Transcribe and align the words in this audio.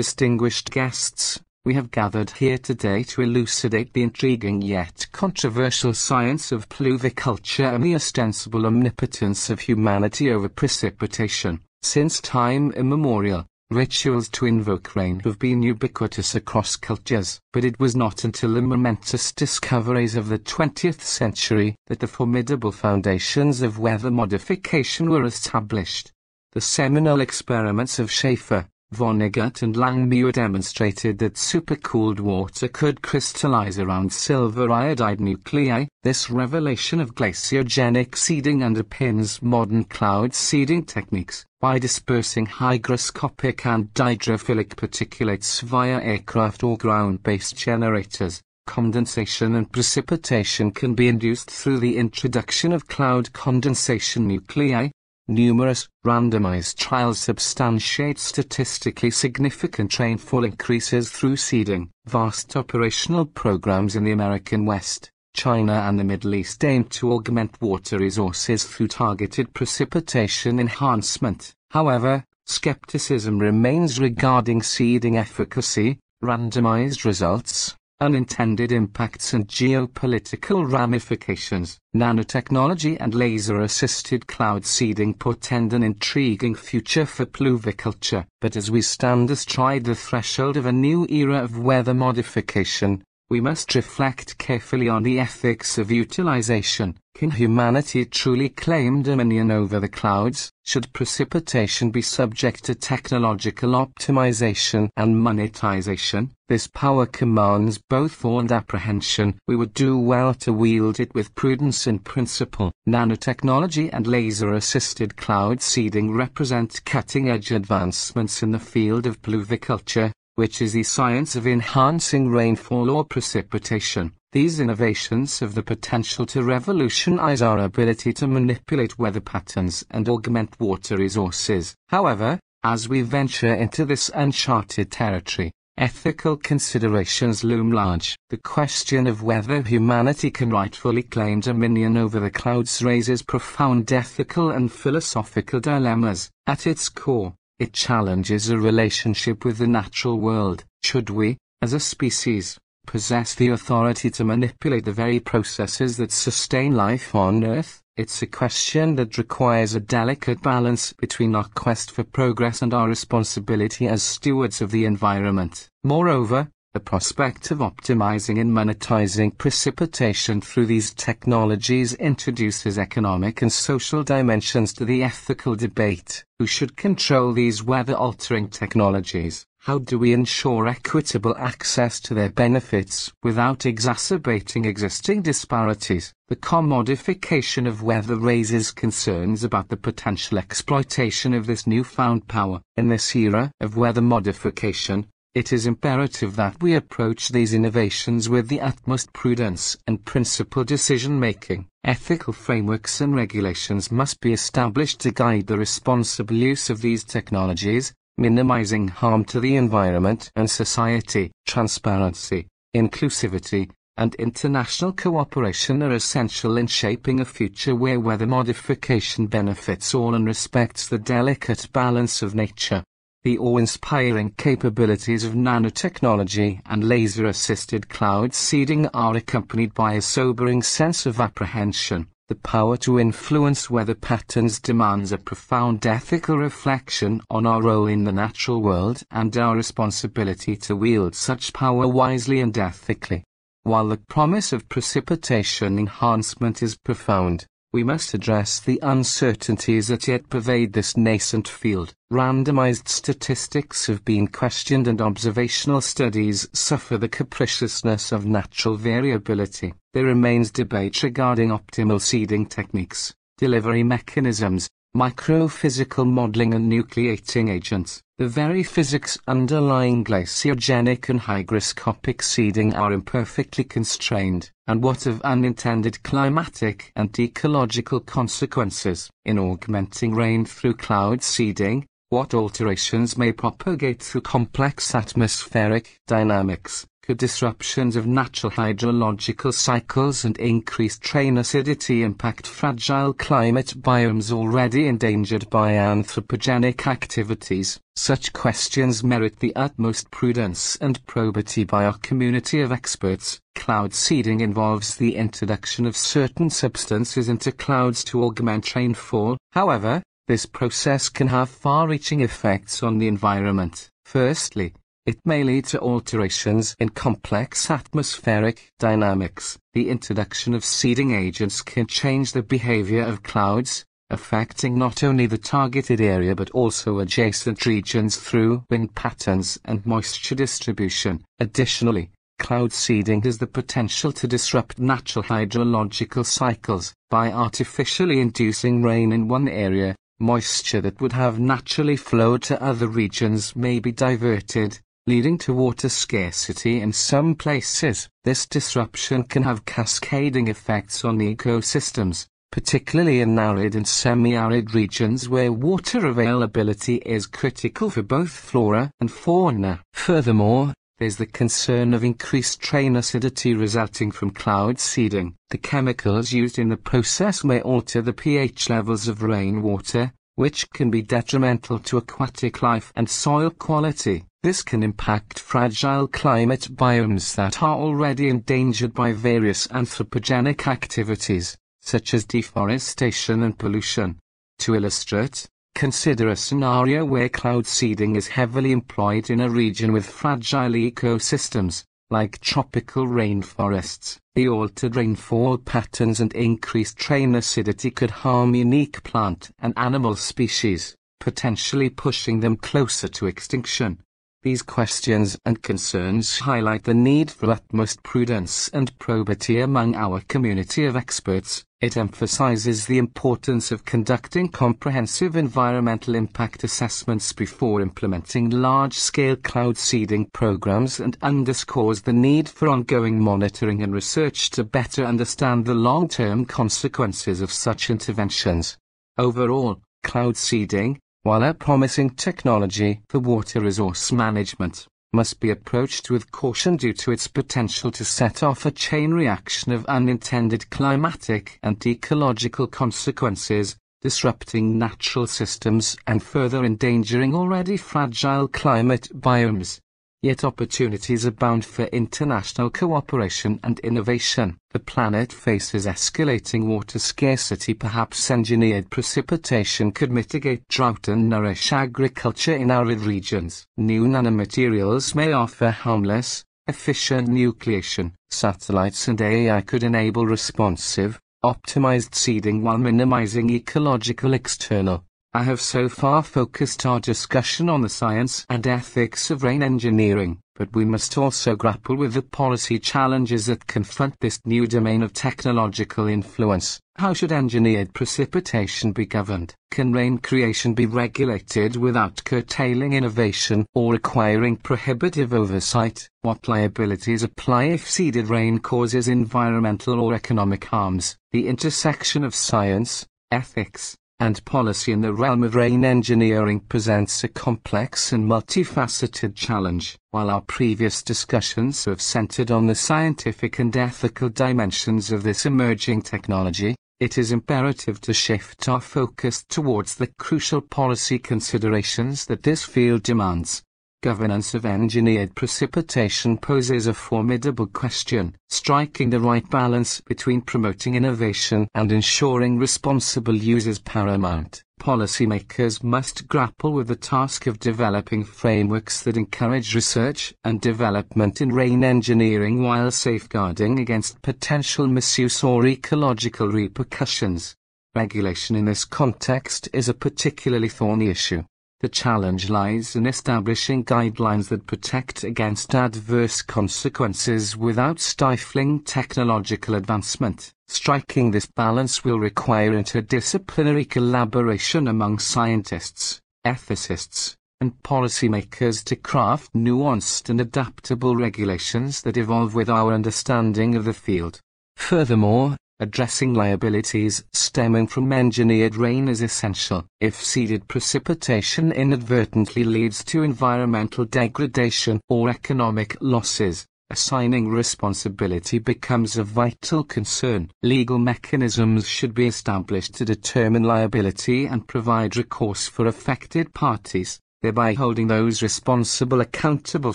Distinguished 0.00 0.70
guests, 0.70 1.38
we 1.62 1.74
have 1.74 1.90
gathered 1.90 2.30
here 2.30 2.56
today 2.56 3.02
to 3.02 3.20
elucidate 3.20 3.92
the 3.92 4.02
intriguing 4.02 4.62
yet 4.62 5.06
controversial 5.12 5.92
science 5.92 6.52
of 6.52 6.70
pluviculture 6.70 7.74
and 7.74 7.84
the 7.84 7.94
ostensible 7.94 8.64
omnipotence 8.64 9.50
of 9.50 9.60
humanity 9.60 10.30
over 10.30 10.48
precipitation. 10.48 11.60
Since 11.82 12.22
time 12.22 12.72
immemorial, 12.72 13.44
Rituals 13.70 14.30
to 14.30 14.46
invoke 14.46 14.96
rain 14.96 15.20
have 15.20 15.38
been 15.38 15.62
ubiquitous 15.62 16.34
across 16.34 16.76
cultures, 16.76 17.38
but 17.52 17.62
it 17.62 17.78
was 17.78 17.94
not 17.94 18.24
until 18.24 18.54
the 18.54 18.62
momentous 18.62 19.32
discoveries 19.32 20.16
of 20.16 20.30
the 20.30 20.38
20th 20.38 21.02
century 21.02 21.76
that 21.88 22.00
the 22.00 22.06
formidable 22.06 22.72
foundations 22.72 23.60
of 23.60 23.78
weather 23.78 24.10
modification 24.10 25.10
were 25.10 25.24
established. 25.24 26.10
The 26.52 26.62
seminal 26.62 27.20
experiments 27.20 27.98
of 27.98 28.10
Schaefer, 28.10 28.66
Vonnegut 28.92 29.62
and 29.62 29.76
Langmuir 29.76 30.32
demonstrated 30.32 31.18
that 31.18 31.34
supercooled 31.34 32.18
water 32.18 32.66
could 32.66 33.02
crystallize 33.02 33.78
around 33.78 34.12
silver 34.12 34.70
iodide 34.70 35.20
nuclei. 35.20 35.86
This 36.02 36.28
revelation 36.28 37.00
of 37.00 37.14
glaciogenic 37.14 38.16
seeding 38.16 38.58
underpins 38.60 39.40
modern 39.40 39.84
cloud 39.84 40.34
seeding 40.34 40.84
techniques 40.84 41.46
by 41.60 41.78
dispersing 41.78 42.46
hygroscopic 42.46 43.64
and 43.64 43.94
hydrophilic 43.94 44.74
particulates 44.74 45.62
via 45.62 46.00
aircraft 46.00 46.64
or 46.64 46.76
ground-based 46.76 47.56
generators. 47.56 48.42
Condensation 48.66 49.54
and 49.54 49.70
precipitation 49.70 50.70
can 50.70 50.94
be 50.94 51.08
induced 51.08 51.50
through 51.50 51.78
the 51.78 51.96
introduction 51.96 52.72
of 52.72 52.88
cloud 52.88 53.32
condensation 53.32 54.26
nuclei, 54.26 54.88
Numerous, 55.30 55.86
randomized 56.04 56.76
trials 56.76 57.20
substantiate 57.20 58.18
statistically 58.18 59.12
significant 59.12 59.96
rainfall 60.00 60.42
increases 60.42 61.08
through 61.08 61.36
seeding. 61.36 61.88
Vast 62.06 62.56
operational 62.56 63.26
programs 63.26 63.94
in 63.94 64.02
the 64.02 64.10
American 64.10 64.66
West, 64.66 65.12
China 65.32 65.84
and 65.86 66.00
the 66.00 66.04
Middle 66.04 66.34
East 66.34 66.64
aim 66.64 66.82
to 66.86 67.12
augment 67.12 67.62
water 67.62 67.98
resources 67.98 68.64
through 68.64 68.88
targeted 68.88 69.54
precipitation 69.54 70.58
enhancement. 70.58 71.54
However, 71.70 72.24
skepticism 72.46 73.38
remains 73.38 74.00
regarding 74.00 74.62
seeding 74.62 75.16
efficacy, 75.16 76.00
randomized 76.24 77.04
results, 77.04 77.76
unintended 78.00 78.72
impacts 78.72 79.34
and 79.34 79.46
geopolitical 79.46 80.70
ramifications. 80.70 81.78
Nanotechnology 81.94 82.96
and 83.00 83.14
laser-assisted 83.14 84.26
cloud 84.26 84.64
seeding 84.64 85.12
portend 85.14 85.72
an 85.72 85.82
intriguing 85.82 86.54
future 86.54 87.04
for 87.04 87.26
pluviculture. 87.26 88.24
But 88.40 88.56
as 88.56 88.70
we 88.70 88.82
stand 88.82 89.30
astride 89.30 89.84
the 89.84 89.94
threshold 89.94 90.56
of 90.56 90.66
a 90.66 90.72
new 90.72 91.06
era 91.10 91.42
of 91.42 91.58
weather 91.58 91.94
modification, 91.94 93.02
we 93.30 93.40
must 93.40 93.76
reflect 93.76 94.36
carefully 94.38 94.88
on 94.88 95.04
the 95.04 95.20
ethics 95.20 95.78
of 95.78 95.88
utilization. 95.88 96.96
Can 97.14 97.30
humanity 97.30 98.04
truly 98.04 98.48
claim 98.48 99.02
dominion 99.02 99.52
over 99.52 99.78
the 99.78 99.88
clouds? 99.88 100.50
Should 100.64 100.92
precipitation 100.92 101.90
be 101.90 102.02
subject 102.02 102.64
to 102.64 102.74
technological 102.74 103.70
optimization 103.72 104.88
and 104.96 105.20
monetization? 105.20 106.32
This 106.48 106.66
power 106.66 107.06
commands 107.06 107.78
both 107.78 108.24
awe 108.24 108.40
and 108.40 108.50
apprehension. 108.50 109.38
We 109.46 109.54
would 109.54 109.74
do 109.74 109.96
well 109.96 110.34
to 110.34 110.52
wield 110.52 110.98
it 110.98 111.14
with 111.14 111.34
prudence 111.36 111.86
and 111.86 112.04
principle. 112.04 112.72
Nanotechnology 112.88 113.90
and 113.92 114.06
laser-assisted 114.06 115.16
cloud 115.16 115.62
seeding 115.62 116.12
represent 116.12 116.84
cutting-edge 116.84 117.52
advancements 117.52 118.42
in 118.42 118.50
the 118.50 118.58
field 118.58 119.06
of 119.06 119.22
pluviculture, 119.22 120.12
which 120.34 120.62
is 120.62 120.72
the 120.72 120.82
science 120.82 121.36
of 121.36 121.46
enhancing 121.46 122.28
rainfall 122.28 122.90
or 122.90 123.04
precipitation. 123.04 124.12
These 124.32 124.60
innovations 124.60 125.40
have 125.40 125.54
the 125.54 125.62
potential 125.62 126.24
to 126.26 126.44
revolutionize 126.44 127.42
our 127.42 127.58
ability 127.58 128.12
to 128.14 128.26
manipulate 128.26 128.98
weather 128.98 129.20
patterns 129.20 129.84
and 129.90 130.08
augment 130.08 130.58
water 130.60 130.96
resources. 130.96 131.74
However, 131.88 132.38
as 132.62 132.88
we 132.88 133.02
venture 133.02 133.54
into 133.54 133.84
this 133.84 134.10
uncharted 134.14 134.90
territory, 134.90 135.50
ethical 135.78 136.36
considerations 136.36 137.42
loom 137.42 137.72
large. 137.72 138.16
The 138.28 138.36
question 138.36 139.06
of 139.06 139.22
whether 139.22 139.62
humanity 139.62 140.30
can 140.30 140.50
rightfully 140.50 141.02
claim 141.02 141.40
dominion 141.40 141.96
over 141.96 142.20
the 142.20 142.30
clouds 142.30 142.82
raises 142.82 143.22
profound 143.22 143.90
ethical 143.90 144.50
and 144.50 144.70
philosophical 144.70 145.58
dilemmas. 145.58 146.30
At 146.46 146.66
its 146.66 146.90
core, 146.90 147.34
it 147.60 147.74
challenges 147.74 148.48
a 148.48 148.58
relationship 148.58 149.44
with 149.44 149.58
the 149.58 149.66
natural 149.66 150.18
world. 150.18 150.64
Should 150.82 151.10
we, 151.10 151.36
as 151.60 151.74
a 151.74 151.78
species, 151.78 152.58
possess 152.86 153.34
the 153.34 153.48
authority 153.48 154.08
to 154.12 154.24
manipulate 154.24 154.86
the 154.86 154.92
very 154.92 155.20
processes 155.20 155.98
that 155.98 156.10
sustain 156.10 156.74
life 156.74 157.14
on 157.14 157.44
Earth? 157.44 157.82
It's 157.98 158.22
a 158.22 158.26
question 158.26 158.96
that 158.96 159.18
requires 159.18 159.74
a 159.74 159.80
delicate 159.80 160.40
balance 160.40 160.94
between 160.94 161.34
our 161.34 161.44
quest 161.44 161.90
for 161.90 162.02
progress 162.02 162.62
and 162.62 162.72
our 162.72 162.88
responsibility 162.88 163.86
as 163.86 164.02
stewards 164.02 164.62
of 164.62 164.70
the 164.70 164.86
environment. 164.86 165.68
Moreover, 165.84 166.48
the 166.72 166.78
prospect 166.78 167.50
of 167.50 167.58
optimizing 167.58 168.40
and 168.40 168.52
monetizing 168.52 169.36
precipitation 169.36 170.40
through 170.40 170.66
these 170.66 170.94
technologies 170.94 171.94
introduces 171.94 172.78
economic 172.78 173.42
and 173.42 173.52
social 173.52 174.04
dimensions 174.04 174.72
to 174.72 174.84
the 174.84 175.02
ethical 175.02 175.56
debate. 175.56 176.24
Who 176.38 176.46
should 176.46 176.76
control 176.76 177.32
these 177.32 177.60
weather-altering 177.60 178.50
technologies? 178.50 179.44
How 179.58 179.78
do 179.78 179.98
we 179.98 180.12
ensure 180.12 180.68
equitable 180.68 181.36
access 181.36 181.98
to 182.02 182.14
their 182.14 182.30
benefits 182.30 183.12
without 183.24 183.66
exacerbating 183.66 184.64
existing 184.64 185.22
disparities? 185.22 186.14
The 186.28 186.36
commodification 186.36 187.66
of 187.66 187.82
weather 187.82 188.16
raises 188.16 188.70
concerns 188.70 189.42
about 189.42 189.70
the 189.70 189.76
potential 189.76 190.38
exploitation 190.38 191.34
of 191.34 191.46
this 191.46 191.66
newfound 191.66 192.28
power. 192.28 192.62
In 192.76 192.88
this 192.88 193.16
era 193.16 193.50
of 193.60 193.76
weather 193.76 194.00
modification, 194.00 195.08
it 195.34 195.52
is 195.52 195.66
imperative 195.66 196.34
that 196.34 196.60
we 196.60 196.74
approach 196.74 197.28
these 197.28 197.54
innovations 197.54 198.28
with 198.28 198.48
the 198.48 198.60
utmost 198.60 199.12
prudence 199.12 199.76
and 199.86 200.04
principled 200.04 200.66
decision-making. 200.66 201.66
Ethical 201.84 202.32
frameworks 202.32 203.00
and 203.00 203.14
regulations 203.14 203.92
must 203.92 204.20
be 204.20 204.32
established 204.32 204.98
to 205.00 205.12
guide 205.12 205.46
the 205.46 205.56
responsible 205.56 206.34
use 206.34 206.68
of 206.68 206.82
these 206.82 207.04
technologies, 207.04 207.92
minimizing 208.18 208.88
harm 208.88 209.24
to 209.24 209.38
the 209.38 209.54
environment 209.54 210.30
and 210.34 210.50
society. 210.50 211.30
Transparency, 211.46 212.48
inclusivity, 212.76 213.70
and 213.96 214.14
international 214.16 214.92
cooperation 214.92 215.82
are 215.82 215.92
essential 215.92 216.56
in 216.56 216.66
shaping 216.66 217.20
a 217.20 217.24
future 217.24 217.74
where 217.74 218.00
weather 218.00 218.26
modification 218.26 219.26
benefits 219.26 219.94
all 219.94 220.14
and 220.14 220.26
respects 220.26 220.88
the 220.88 220.98
delicate 220.98 221.68
balance 221.72 222.20
of 222.20 222.34
nature. 222.34 222.82
The 223.22 223.36
awe-inspiring 223.36 224.36
capabilities 224.38 225.24
of 225.24 225.34
nanotechnology 225.34 226.62
and 226.64 226.82
laser-assisted 226.82 227.90
cloud 227.90 228.32
seeding 228.32 228.86
are 228.94 229.14
accompanied 229.14 229.74
by 229.74 229.92
a 229.92 230.00
sobering 230.00 230.62
sense 230.62 231.04
of 231.04 231.20
apprehension. 231.20 232.06
The 232.28 232.36
power 232.36 232.78
to 232.78 232.98
influence 232.98 233.68
weather 233.68 233.94
patterns 233.94 234.58
demands 234.58 235.12
a 235.12 235.18
profound 235.18 235.84
ethical 235.84 236.38
reflection 236.38 237.20
on 237.28 237.44
our 237.44 237.60
role 237.60 237.88
in 237.88 238.04
the 238.04 238.12
natural 238.12 238.62
world 238.62 239.02
and 239.10 239.36
our 239.36 239.54
responsibility 239.54 240.56
to 240.56 240.74
wield 240.74 241.14
such 241.14 241.52
power 241.52 241.86
wisely 241.86 242.40
and 242.40 242.56
ethically. 242.56 243.24
While 243.64 243.88
the 243.88 243.98
promise 243.98 244.54
of 244.54 244.70
precipitation 244.70 245.78
enhancement 245.78 246.62
is 246.62 246.78
profound, 246.78 247.46
we 247.72 247.84
must 247.84 248.14
address 248.14 248.58
the 248.58 248.80
uncertainties 248.82 249.88
that 249.88 250.08
yet 250.08 250.28
pervade 250.28 250.72
this 250.72 250.96
nascent 250.96 251.46
field. 251.46 251.94
Randomized 252.12 252.88
statistics 252.88 253.86
have 253.86 254.04
been 254.04 254.26
questioned 254.26 254.88
and 254.88 255.00
observational 255.00 255.80
studies 255.80 256.48
suffer 256.52 256.98
the 256.98 257.08
capriciousness 257.08 258.10
of 258.10 258.26
natural 258.26 258.76
variability. 258.76 259.74
There 259.94 260.04
remains 260.04 260.50
debate 260.50 261.02
regarding 261.02 261.50
optimal 261.50 262.00
seeding 262.00 262.46
techniques, 262.46 263.14
delivery 263.38 263.84
mechanisms, 263.84 264.68
microphysical 264.96 266.06
modeling 266.06 266.54
and 266.54 266.70
nucleating 266.70 267.48
agents. 267.48 268.02
The 268.20 268.28
very 268.28 268.62
physics 268.62 269.16
underlying 269.26 270.04
glaciogenic 270.04 271.08
and 271.08 271.22
hygroscopic 271.22 272.20
seeding 272.20 272.74
are 272.74 272.92
imperfectly 272.92 273.64
constrained, 273.64 274.50
and 274.66 274.82
what 274.82 275.06
of 275.06 275.22
unintended 275.22 276.02
climatic 276.02 276.92
and 276.94 277.18
ecological 277.18 277.98
consequences? 277.98 279.08
In 279.24 279.38
augmenting 279.38 280.14
rain 280.14 280.44
through 280.44 280.74
cloud 280.74 281.22
seeding, 281.22 281.86
what 282.10 282.34
alterations 282.34 283.16
may 283.16 283.32
propagate 283.32 284.02
through 284.02 284.20
complex 284.20 284.94
atmospheric 284.94 285.98
dynamics? 286.06 286.84
Disruptions 287.14 287.96
of 287.96 288.06
natural 288.06 288.52
hydrological 288.52 289.52
cycles 289.52 290.24
and 290.24 290.36
increased 290.38 291.14
rain 291.14 291.38
acidity 291.38 292.02
impact 292.02 292.46
fragile 292.46 293.12
climate 293.12 293.74
biomes 293.78 294.32
already 294.32 294.86
endangered 294.86 295.48
by 295.50 295.72
anthropogenic 295.72 296.86
activities? 296.86 297.80
Such 297.96 298.32
questions 298.32 299.04
merit 299.04 299.40
the 299.40 299.54
utmost 299.56 300.10
prudence 300.10 300.76
and 300.76 301.04
probity 301.06 301.64
by 301.64 301.84
our 301.84 301.98
community 301.98 302.60
of 302.60 302.72
experts. 302.72 303.40
Cloud 303.54 303.92
seeding 303.92 304.40
involves 304.40 304.96
the 304.96 305.16
introduction 305.16 305.86
of 305.86 305.96
certain 305.96 306.50
substances 306.50 307.28
into 307.28 307.52
clouds 307.52 308.02
to 308.04 308.24
augment 308.24 308.74
rainfall. 308.74 309.36
However, 309.52 310.02
this 310.28 310.46
process 310.46 311.08
can 311.08 311.26
have 311.28 311.50
far-reaching 311.50 312.20
effects 312.20 312.82
on 312.82 312.98
the 312.98 313.08
environment. 313.08 313.90
Firstly, 314.04 314.72
it 315.10 315.18
may 315.24 315.42
lead 315.42 315.64
to 315.64 315.80
alterations 315.80 316.76
in 316.78 316.88
complex 316.88 317.68
atmospheric 317.68 318.70
dynamics. 318.78 319.58
The 319.74 319.88
introduction 319.88 320.54
of 320.54 320.64
seeding 320.64 321.10
agents 321.10 321.62
can 321.62 321.88
change 321.88 322.30
the 322.30 322.44
behavior 322.44 323.02
of 323.02 323.24
clouds, 323.24 323.84
affecting 324.08 324.78
not 324.78 325.02
only 325.02 325.26
the 325.26 325.36
targeted 325.36 326.00
area 326.00 326.36
but 326.36 326.48
also 326.50 327.00
adjacent 327.00 327.66
regions 327.66 328.18
through 328.18 328.62
wind 328.70 328.94
patterns 328.94 329.58
and 329.64 329.84
moisture 329.84 330.36
distribution. 330.36 331.24
Additionally, 331.40 332.12
cloud 332.38 332.72
seeding 332.72 333.22
has 333.22 333.38
the 333.38 333.48
potential 333.48 334.12
to 334.12 334.28
disrupt 334.28 334.78
natural 334.78 335.24
hydrological 335.24 336.24
cycles 336.24 336.94
by 337.10 337.32
artificially 337.32 338.20
inducing 338.20 338.84
rain 338.84 339.10
in 339.10 339.26
one 339.26 339.48
area 339.48 339.96
moisture 340.20 340.82
that 340.82 341.00
would 341.00 341.14
have 341.14 341.40
naturally 341.40 341.96
flowed 341.96 342.42
to 342.42 342.62
other 342.62 342.86
regions 342.86 343.56
may 343.56 343.80
be 343.80 343.90
diverted, 343.90 344.78
leading 345.06 345.38
to 345.38 345.54
water 345.54 345.88
scarcity 345.88 346.80
in 346.80 346.92
some 346.92 347.34
places. 347.34 348.08
This 348.24 348.46
disruption 348.46 349.24
can 349.24 349.42
have 349.42 349.64
cascading 349.64 350.48
effects 350.48 351.04
on 351.04 351.18
ecosystems, 351.18 352.26
particularly 352.52 353.20
in 353.20 353.38
arid 353.38 353.74
and 353.74 353.86
semi-arid 353.86 354.74
regions 354.74 355.28
where 355.28 355.52
water 355.52 356.06
availability 356.06 356.96
is 356.96 357.26
critical 357.26 357.90
for 357.90 358.02
both 358.02 358.30
flora 358.30 358.90
and 359.00 359.10
fauna. 359.10 359.80
Furthermore, 359.94 360.74
there's 360.98 361.16
the 361.16 361.26
concern 361.26 361.94
of 361.94 362.04
increased 362.04 362.72
rain 362.72 362.94
acidity 362.94 363.54
resulting 363.54 364.10
from 364.10 364.32
cloud 364.32 364.78
seeding. 364.78 365.34
The 365.48 365.58
chemicals 365.58 366.32
used 366.32 366.58
in 366.58 366.68
the 366.68 366.76
process 366.76 367.42
may 367.42 367.62
alter 367.62 368.02
the 368.02 368.12
pH 368.12 368.68
levels 368.68 369.08
of 369.08 369.22
rainwater, 369.22 370.12
which 370.34 370.68
can 370.70 370.90
be 370.90 371.00
detrimental 371.00 371.78
to 371.78 371.96
aquatic 371.96 372.62
life 372.62 372.92
and 372.94 373.08
soil 373.08 373.48
quality. 373.48 374.24
This 374.42 374.62
can 374.62 374.82
impact 374.82 375.38
fragile 375.38 376.08
climate 376.08 376.68
biomes 376.72 377.34
that 377.36 377.62
are 377.62 377.76
already 377.76 378.28
endangered 378.28 378.94
by 378.94 379.12
various 379.12 379.66
anthropogenic 379.68 380.66
activities, 380.66 381.56
such 381.82 382.14
as 382.14 382.24
deforestation 382.24 383.42
and 383.42 383.58
pollution. 383.58 384.18
To 384.60 384.74
illustrate, 384.74 385.46
Consider 385.74 386.28
a 386.28 386.36
scenario 386.36 387.04
where 387.04 387.28
cloud 387.28 387.66
seeding 387.66 388.16
is 388.16 388.28
heavily 388.28 388.72
employed 388.72 389.30
in 389.30 389.40
a 389.40 389.48
region 389.48 389.92
with 389.92 390.04
fragile 390.04 390.72
ecosystems, 390.72 391.84
like 392.10 392.40
tropical 392.40 393.06
rainforests. 393.06 394.18
The 394.34 394.48
altered 394.48 394.96
rainfall 394.96 395.58
patterns 395.58 396.20
and 396.20 396.32
increased 396.34 397.08
rain 397.08 397.34
acidity 397.34 397.90
could 397.90 398.10
harm 398.10 398.54
unique 398.54 399.02
plant 399.04 399.52
and 399.58 399.72
animal 399.76 400.16
species, 400.16 400.96
potentially 401.18 401.88
pushing 401.88 402.40
them 402.40 402.56
closer 402.56 403.08
to 403.08 403.26
extinction. 403.26 404.02
These 404.42 404.62
questions 404.62 405.36
and 405.44 405.62
concerns 405.62 406.38
highlight 406.38 406.84
the 406.84 406.94
need 406.94 407.30
for 407.30 407.50
utmost 407.50 408.02
prudence 408.02 408.70
and 408.72 408.98
probity 408.98 409.60
among 409.60 409.94
our 409.94 410.22
community 410.28 410.86
of 410.86 410.96
experts. 410.96 411.62
It 411.82 411.98
emphasizes 411.98 412.86
the 412.86 412.96
importance 412.96 413.70
of 413.70 413.84
conducting 413.84 414.48
comprehensive 414.48 415.36
environmental 415.36 416.14
impact 416.14 416.64
assessments 416.64 417.34
before 417.34 417.82
implementing 417.82 418.48
large-scale 418.48 419.36
cloud 419.36 419.76
seeding 419.76 420.24
programs 420.32 421.00
and 421.00 421.18
underscores 421.20 422.00
the 422.00 422.14
need 422.14 422.48
for 422.48 422.68
ongoing 422.68 423.22
monitoring 423.22 423.82
and 423.82 423.92
research 423.92 424.48
to 424.52 424.64
better 424.64 425.04
understand 425.04 425.66
the 425.66 425.74
long-term 425.74 426.46
consequences 426.46 427.42
of 427.42 427.52
such 427.52 427.90
interventions. 427.90 428.78
Overall, 429.18 429.82
cloud 430.02 430.38
seeding, 430.38 430.98
while 431.22 431.42
a 431.42 431.52
promising 431.52 432.08
technology 432.08 433.02
the 433.10 433.20
water 433.20 433.60
resource 433.60 434.10
management, 434.10 434.86
must 435.12 435.38
be 435.38 435.50
approached 435.50 436.08
with 436.10 436.32
caution 436.32 436.76
due 436.76 436.94
to 436.94 437.10
its 437.10 437.28
potential 437.28 437.90
to 437.90 438.04
set 438.04 438.42
off 438.42 438.64
a 438.64 438.70
chain 438.70 439.12
reaction 439.12 439.70
of 439.72 439.84
unintended 439.86 440.70
climatic 440.70 441.58
and 441.62 441.84
ecological 441.84 442.66
consequences, 442.66 443.76
disrupting 444.00 444.78
natural 444.78 445.26
systems 445.26 445.94
and 446.06 446.22
further 446.22 446.64
endangering 446.64 447.34
already 447.34 447.76
fragile 447.76 448.48
climate 448.48 449.08
biomes. 449.12 449.78
Yet 450.22 450.44
opportunities 450.44 451.24
abound 451.24 451.64
for 451.64 451.84
international 451.84 452.68
cooperation 452.68 453.58
and 453.62 453.78
innovation. 453.80 454.58
The 454.72 454.78
planet 454.78 455.32
faces 455.32 455.86
escalating 455.86 456.66
water 456.66 456.98
scarcity. 456.98 457.72
Perhaps 457.72 458.30
engineered 458.30 458.90
precipitation 458.90 459.92
could 459.92 460.12
mitigate 460.12 460.68
drought 460.68 461.08
and 461.08 461.30
nourish 461.30 461.72
agriculture 461.72 462.54
in 462.54 462.70
arid 462.70 463.00
regions. 463.00 463.64
New 463.78 464.06
nanomaterials 464.06 465.14
may 465.14 465.32
offer 465.32 465.70
harmless, 465.70 466.44
efficient 466.66 467.28
nucleation. 467.30 468.12
Satellites 468.28 469.08
and 469.08 469.22
AI 469.22 469.62
could 469.62 469.82
enable 469.82 470.26
responsive, 470.26 471.18
optimized 471.42 472.14
seeding 472.14 472.62
while 472.62 472.76
minimizing 472.76 473.48
ecological 473.48 474.34
external 474.34 475.02
I 475.32 475.44
have 475.44 475.60
so 475.60 475.88
far 475.88 476.24
focused 476.24 476.84
our 476.84 476.98
discussion 476.98 477.68
on 477.68 477.82
the 477.82 477.88
science 477.88 478.44
and 478.50 478.66
ethics 478.66 479.30
of 479.30 479.44
rain 479.44 479.62
engineering, 479.62 480.40
but 480.56 480.74
we 480.74 480.84
must 480.84 481.16
also 481.16 481.54
grapple 481.54 481.94
with 481.94 482.14
the 482.14 482.22
policy 482.22 482.80
challenges 482.80 483.46
that 483.46 483.68
confront 483.68 484.18
this 484.18 484.40
new 484.44 484.66
domain 484.66 485.04
of 485.04 485.12
technological 485.12 486.08
influence. 486.08 486.80
How 486.96 487.14
should 487.14 487.30
engineered 487.30 487.94
precipitation 487.94 488.90
be 488.90 489.06
governed? 489.06 489.54
Can 489.70 489.92
rain 489.92 490.18
creation 490.18 490.74
be 490.74 490.86
regulated 490.86 491.76
without 491.76 492.24
curtailing 492.24 492.94
innovation 492.94 493.66
or 493.72 493.92
requiring 493.92 494.56
prohibitive 494.56 495.32
oversight? 495.32 496.08
What 496.22 496.48
liabilities 496.48 497.22
apply 497.22 497.66
if 497.66 497.88
seeded 497.88 498.30
rain 498.30 498.58
causes 498.58 499.06
environmental 499.06 500.00
or 500.00 500.12
economic 500.12 500.64
harms? 500.64 501.16
The 501.30 501.46
intersection 501.46 502.24
of 502.24 502.34
science, 502.34 503.06
ethics, 503.30 503.96
and 504.20 504.44
policy 504.44 504.92
in 504.92 505.00
the 505.00 505.12
realm 505.12 505.42
of 505.42 505.54
rain 505.54 505.84
engineering 505.84 506.60
presents 506.60 507.24
a 507.24 507.28
complex 507.28 508.12
and 508.12 508.28
multifaceted 508.28 509.34
challenge. 509.34 509.96
While 510.10 510.28
our 510.28 510.42
previous 510.42 511.02
discussions 511.02 511.86
have 511.86 512.02
centered 512.02 512.50
on 512.50 512.66
the 512.66 512.74
scientific 512.74 513.58
and 513.58 513.74
ethical 513.74 514.28
dimensions 514.28 515.10
of 515.10 515.22
this 515.22 515.46
emerging 515.46 516.02
technology, 516.02 516.76
it 517.00 517.16
is 517.16 517.32
imperative 517.32 517.98
to 518.02 518.12
shift 518.12 518.68
our 518.68 518.82
focus 518.82 519.42
towards 519.48 519.94
the 519.94 520.08
crucial 520.18 520.60
policy 520.60 521.18
considerations 521.18 522.26
that 522.26 522.42
this 522.42 522.62
field 522.62 523.02
demands 523.02 523.62
governance 524.02 524.54
of 524.54 524.64
engineered 524.64 525.34
precipitation 525.34 526.38
poses 526.38 526.86
a 526.86 526.94
formidable 526.94 527.66
question. 527.66 528.34
Striking 528.48 529.10
the 529.10 529.20
right 529.20 529.48
balance 529.50 530.00
between 530.00 530.40
promoting 530.40 530.94
innovation 530.94 531.68
and 531.74 531.92
ensuring 531.92 532.58
responsible 532.58 533.34
use 533.34 533.66
is 533.66 533.78
paramount. 533.78 534.62
Policymakers 534.80 535.82
must 535.82 536.26
grapple 536.28 536.72
with 536.72 536.88
the 536.88 536.96
task 536.96 537.46
of 537.46 537.58
developing 537.58 538.24
frameworks 538.24 539.02
that 539.02 539.18
encourage 539.18 539.74
research 539.74 540.32
and 540.44 540.62
development 540.62 541.42
in 541.42 541.52
rain 541.52 541.84
engineering 541.84 542.62
while 542.62 542.90
safeguarding 542.90 543.78
against 543.78 544.22
potential 544.22 544.86
misuse 544.86 545.44
or 545.44 545.66
ecological 545.66 546.48
repercussions. 546.48 547.54
Regulation 547.94 548.56
in 548.56 548.64
this 548.64 548.86
context 548.86 549.68
is 549.74 549.90
a 549.90 549.94
particularly 549.94 550.70
thorny 550.70 551.10
issue. 551.10 551.42
The 551.80 551.88
challenge 551.88 552.50
lies 552.50 552.94
in 552.94 553.06
establishing 553.06 553.86
guidelines 553.86 554.48
that 554.48 554.66
protect 554.66 555.24
against 555.24 555.74
adverse 555.74 556.42
consequences 556.42 557.56
without 557.56 557.98
stifling 557.98 558.80
technological 558.80 559.74
advancement. 559.74 560.52
Striking 560.68 561.30
this 561.30 561.46
balance 561.46 562.04
will 562.04 562.20
require 562.20 562.72
interdisciplinary 562.72 563.88
collaboration 563.88 564.88
among 564.88 565.20
scientists, 565.20 566.20
ethicists, 566.46 567.36
and 567.62 567.82
policymakers 567.82 568.84
to 568.84 568.96
craft 568.96 569.50
nuanced 569.54 570.28
and 570.28 570.38
adaptable 570.38 571.16
regulations 571.16 572.02
that 572.02 572.18
evolve 572.18 572.54
with 572.54 572.68
our 572.68 572.92
understanding 572.92 573.74
of 573.74 573.86
the 573.86 573.94
field. 573.94 574.38
Furthermore, 574.76 575.56
Addressing 575.82 576.34
liabilities 576.34 577.24
stemming 577.32 577.86
from 577.86 578.12
engineered 578.12 578.76
rain 578.76 579.08
is 579.08 579.22
essential. 579.22 579.86
If 579.98 580.14
seeded 580.14 580.68
precipitation 580.68 581.72
inadvertently 581.72 582.64
leads 582.64 583.02
to 583.04 583.22
environmental 583.22 584.04
degradation 584.04 585.00
or 585.08 585.30
economic 585.30 585.96
losses, 586.02 586.66
assigning 586.90 587.48
responsibility 587.48 588.58
becomes 588.58 589.16
a 589.16 589.24
vital 589.24 589.82
concern. 589.82 590.50
Legal 590.62 590.98
mechanisms 590.98 591.88
should 591.88 592.12
be 592.12 592.26
established 592.26 592.92
to 592.96 593.06
determine 593.06 593.62
liability 593.62 594.44
and 594.44 594.68
provide 594.68 595.16
recourse 595.16 595.66
for 595.66 595.86
affected 595.86 596.52
parties, 596.52 597.18
thereby 597.40 597.72
holding 597.72 598.06
those 598.06 598.42
responsible 598.42 599.22
accountable 599.22 599.94